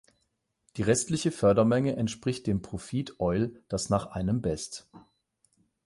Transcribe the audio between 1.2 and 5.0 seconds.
Fördermenge entspricht dem Profit Oil, das nach einem best.